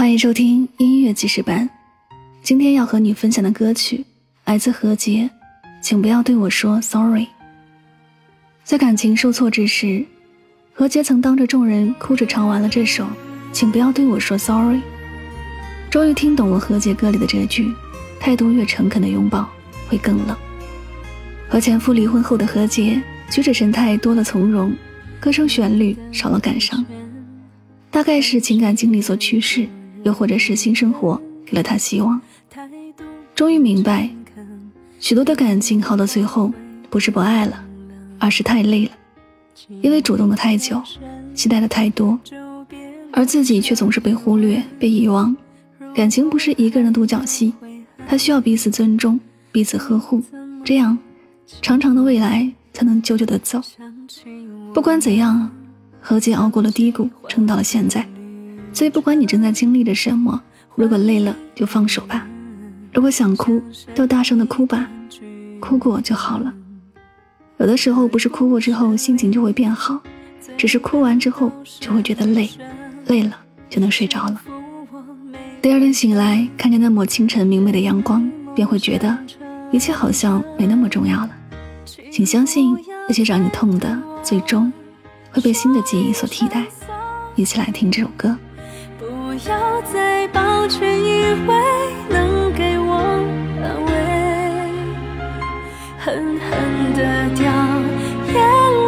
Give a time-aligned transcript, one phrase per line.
[0.00, 1.68] 欢迎收听音乐记事版。
[2.42, 4.02] 今天要和你分享的歌曲
[4.46, 5.28] 来自何洁，
[5.82, 7.26] 请不要对我说 sorry。
[8.64, 10.02] 在感情受挫之时，
[10.72, 13.04] 何洁曾当着众人哭着唱完了这首
[13.52, 14.76] 《请不要对我说 sorry》。
[15.90, 17.70] 终于听懂了何洁歌里的这句：
[18.18, 19.46] 态度越诚恳的拥抱
[19.86, 20.34] 会更冷。
[21.46, 22.98] 和前夫离婚后的何洁，
[23.30, 24.74] 举止神态多了从容，
[25.20, 26.82] 歌声旋律少了感伤，
[27.90, 29.68] 大概是情感经历所驱使。
[30.02, 32.20] 又或者是新生活给了他希望，
[33.34, 34.08] 终于明白，
[34.98, 36.52] 许多的感情好到最后
[36.88, 37.64] 不是不爱了，
[38.18, 38.92] 而是太累了，
[39.82, 40.80] 因为主动的太久，
[41.34, 42.18] 期待的太多，
[43.12, 45.34] 而自己却总是被忽略、被遗忘。
[45.94, 47.52] 感情不是一个人的独角戏，
[48.06, 49.18] 它需要彼此尊重、
[49.50, 50.22] 彼此呵护，
[50.64, 50.96] 这样
[51.60, 53.60] 长长的未来才能久久的走。
[54.72, 55.50] 不管怎样，
[56.00, 58.06] 何洁熬过了低谷，撑到了现在。
[58.72, 60.40] 所以，不管你正在经历着什么，
[60.74, 62.22] 如果累了就放手吧；
[62.92, 63.62] 如果想哭，
[63.94, 64.88] 就大声的哭吧，
[65.58, 66.52] 哭过就好了。
[67.58, 70.00] 有的时候不是哭过之后心情就会变好，
[70.56, 72.48] 只是哭完之后就会觉得累，
[73.08, 73.36] 累了
[73.68, 74.40] 就能睡着了。
[75.60, 79.18] 第二天醒来，看见那抹清晨明媚的阳光，便会觉得
[79.70, 81.30] 一切好像没那么重要了。
[82.10, 82.74] 请相信，
[83.06, 84.72] 那些让你痛的，最终
[85.30, 86.64] 会被新的记忆所替代。
[87.36, 88.36] 一起来听这首歌。
[89.42, 91.54] 不要再抱歉，以为
[92.10, 92.94] 能给我
[93.62, 93.92] 安慰，
[95.98, 97.00] 狠狠的
[97.34, 97.50] 掉
[98.26, 98.34] 眼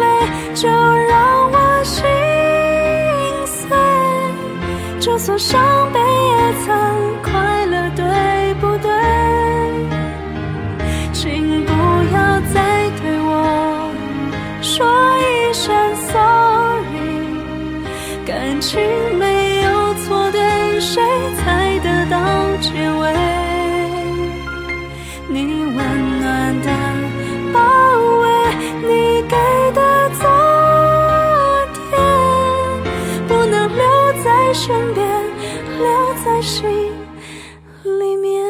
[0.00, 0.04] 泪，
[0.54, 2.04] 就让我心
[3.46, 3.58] 碎。
[5.00, 6.68] 就算伤悲也曾
[7.22, 8.04] 快乐，对
[8.60, 8.90] 不对？
[11.14, 13.90] 请不要再对我
[14.60, 14.86] 说
[15.18, 17.32] 一声 sorry，
[18.26, 18.78] 感情
[36.44, 36.62] 心
[37.84, 38.44] 里面。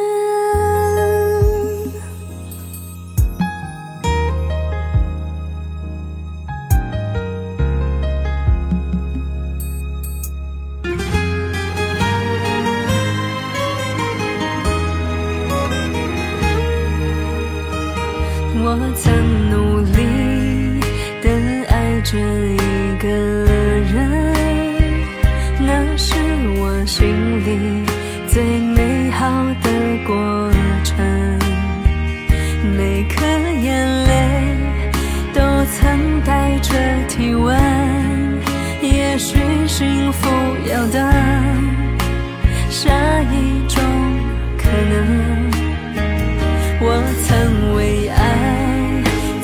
[18.67, 20.81] 我曾努力
[21.23, 21.29] 的
[21.69, 23.34] 爱着一个
[32.85, 34.13] 每颗眼泪
[35.33, 35.41] 都
[35.73, 36.69] 曾带着
[37.09, 37.59] 体温，
[38.83, 40.29] 也许幸福
[40.71, 41.03] 要等
[42.69, 42.93] 下
[43.33, 43.83] 一种
[44.59, 45.51] 可能。
[46.83, 46.87] 我
[47.25, 48.13] 曾为爱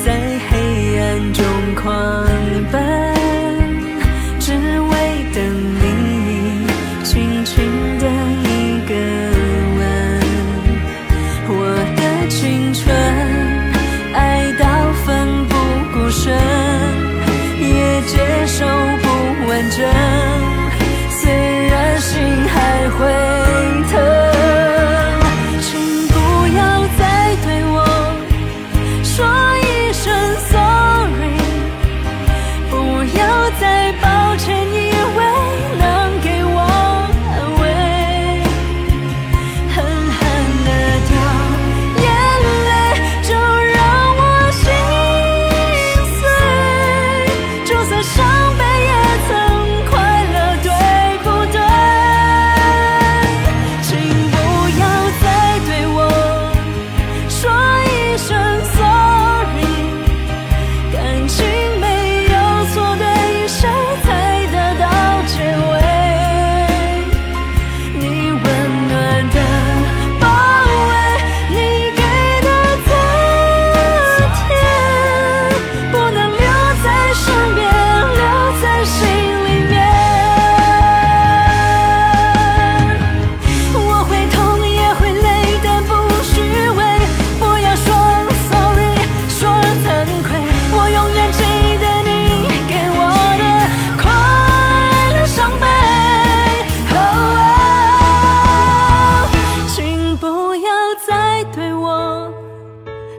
[0.05, 0.07] 在
[0.47, 0.51] 黑
[0.99, 1.43] 暗中
[1.81, 1.83] 狂
[2.71, 2.79] 奔，
[4.39, 4.93] 只为
[5.33, 5.41] 等
[5.79, 5.80] 你。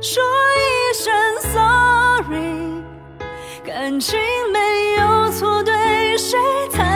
[0.04, 0.20] 说
[0.58, 1.14] 一声
[1.52, 2.82] sorry
[3.64, 4.18] 感情
[4.52, 6.36] 没有错对谁
[6.72, 6.91] 坦